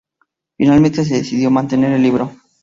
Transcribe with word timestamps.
Finalmente 0.57 1.05
se 1.05 1.13
decidió 1.17 1.51
mantener 1.51 1.91
el 1.91 2.01
libro. 2.01 2.31